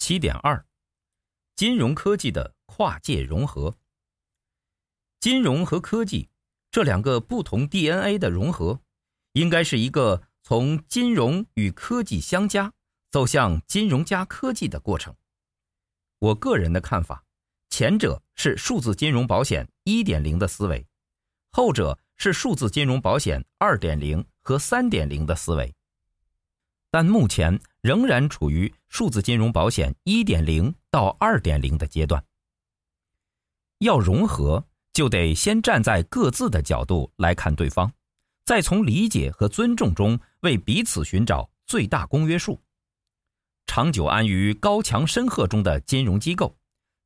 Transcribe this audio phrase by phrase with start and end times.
[0.00, 0.64] 七点二，
[1.54, 3.76] 金融科技的跨界融合。
[5.20, 6.30] 金融和科技
[6.70, 8.80] 这两个不同 DNA 的融合，
[9.32, 12.72] 应该是一个从金融与科技相加
[13.10, 15.14] 走向金融加科技的过程。
[16.18, 17.22] 我个人的看法，
[17.68, 20.86] 前者是数字金融保险一点零的思维，
[21.52, 25.74] 后者是数字金融保险二点零和三点零的思维。
[26.90, 32.22] 但目前仍然处于数字金融保险一点零到二点零的阶段。
[33.78, 37.90] 要融合，就得先站在各自的角度来看对方，
[38.44, 42.60] 再从理解和尊重中为彼此寻找最大公约数。
[43.66, 46.54] 长久安于高墙深壑中的金融机构，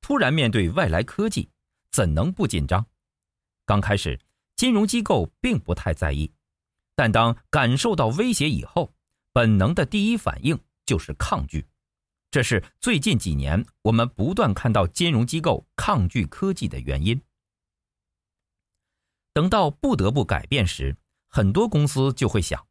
[0.00, 1.50] 突然面对外来科技，
[1.90, 2.86] 怎能不紧张？
[3.66, 4.18] 刚开始，
[4.56, 6.32] 金融机构并不太在意，
[6.94, 8.94] 但当感受到威胁以后，
[9.32, 11.66] 本能的第一反应就是抗拒，
[12.30, 17.20] 这是最近几年我们不断看到金融机构抗拒科技的原因。
[19.32, 20.96] 等到不得不改变时，
[21.28, 22.66] 很多公司就会想，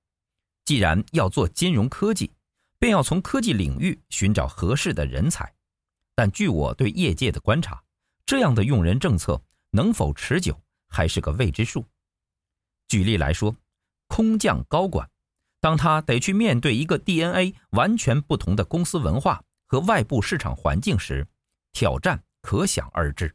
[0.64, 2.32] 既然要做金融科技，
[2.78, 5.56] 便要从科技领域寻找合适的人才。
[6.14, 7.84] 但据我对业界的观察，
[8.26, 9.42] 这样的用人政策
[9.72, 11.84] 能否持久，还是个未知数。
[12.88, 13.56] 举例来说，
[14.08, 15.11] 空降高管。
[15.62, 21.26] 当他得去面对一个 DNA 完全不同的公司文化和外部市场环境时，
[21.72, 23.34] 挑战可想而知。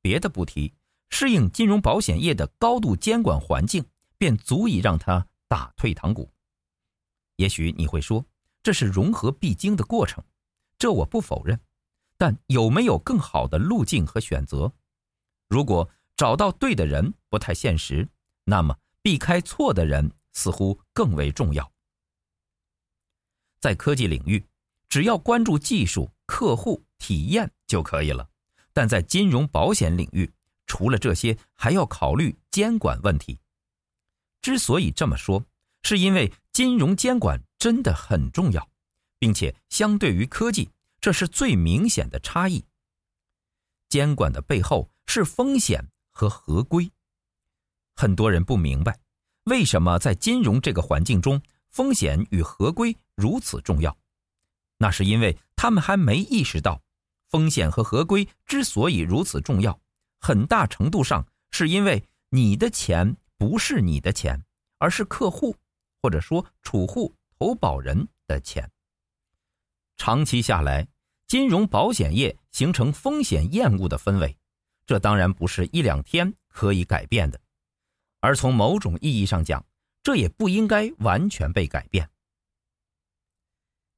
[0.00, 0.72] 别的不提，
[1.10, 3.84] 适应金融保险业的高度监管环境，
[4.16, 6.30] 便足以让他打退堂鼓。
[7.36, 8.24] 也许你会说，
[8.62, 10.22] 这是融合必经的过程，
[10.78, 11.58] 这我不否认。
[12.16, 14.72] 但有没有更好的路径和选择？
[15.48, 18.08] 如果找到对的人不太现实，
[18.44, 20.12] 那么避开错的人。
[20.34, 21.72] 似乎更为重要。
[23.60, 24.44] 在科技领域，
[24.90, 28.28] 只要关注技术、客户体验就可以了；
[28.74, 30.30] 但在金融保险领域，
[30.66, 33.40] 除了这些，还要考虑监管问题。
[34.42, 35.42] 之所以这么说，
[35.82, 38.70] 是因为金融监管真的很重要，
[39.18, 40.68] 并且相对于科技，
[41.00, 42.62] 这是最明显的差异。
[43.88, 46.90] 监管的背后是风险和合规，
[47.94, 48.98] 很多人不明白。
[49.44, 51.40] 为什么在金融这个环境中，
[51.70, 53.96] 风险与合规如此重要？
[54.78, 56.80] 那是因为他们还没意识到，
[57.28, 59.78] 风险和合规之所以如此重要，
[60.18, 64.42] 很大程度上是因为你的钱不是你的钱，
[64.78, 65.54] 而是客户
[66.00, 68.70] 或者说储户投保人的钱。
[69.96, 70.88] 长期下来，
[71.26, 74.36] 金融保险业形成风险厌恶的氛围，
[74.86, 77.40] 这当然不是一两天可以改变的。
[78.24, 79.62] 而从某种意义上讲，
[80.02, 82.08] 这也不应该完全被改变。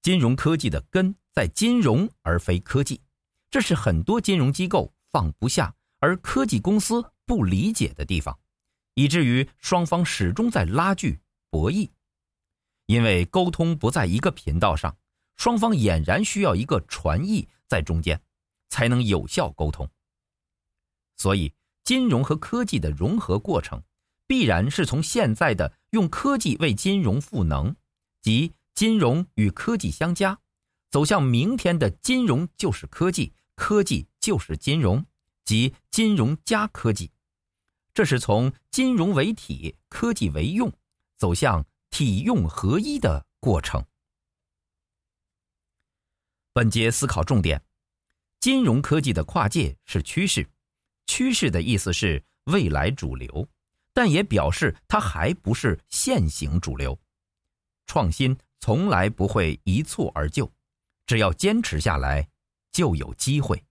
[0.03, 3.01] 金融科技的根在金融而非科技，
[3.53, 8.37] 这是很多金融机构放不下，而科技公司不理解的地方，
[8.95, 11.89] 以至于双方始终在拉锯博弈。
[12.87, 14.97] 因为沟通不在一个频道上，
[15.37, 18.21] 双方俨然需要一个传译在中间，
[18.71, 19.89] 才能有效沟通。
[21.17, 21.55] 所以，
[21.85, 23.81] 金融和科技的融合过程。
[24.27, 27.75] 必然是从现在的用科技为金融赋能，
[28.23, 30.39] 即金融与科技相加，
[30.91, 35.05] 走向明天的金融就是科技，科技就是金融，
[35.45, 37.11] 即金融加科技。
[37.95, 40.73] 这是从金融为体，科技为用，
[41.17, 43.85] 走向体用合一的过程。
[46.53, 47.63] 本节思考重点：
[48.41, 50.47] 金融科技的跨界是趋势，
[51.07, 53.49] 趋势的意思是未来主流。
[53.97, 57.01] 但也表示它还不是现行主流，
[57.87, 60.53] 创新从来不会一蹴而就，
[61.07, 62.29] 只要坚持下来，
[62.71, 63.65] 就有机会。